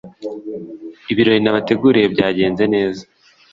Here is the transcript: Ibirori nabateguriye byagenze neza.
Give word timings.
Ibirori 1.11 1.41
nabateguriye 1.43 2.07
byagenze 2.13 2.63
neza. 2.73 3.03